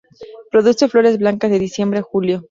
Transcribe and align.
Produce 0.49 0.87
flores 0.87 1.19
blancas 1.19 1.51
de 1.51 1.59
diciembre 1.59 1.99
a 1.99 2.01
julio. 2.01 2.39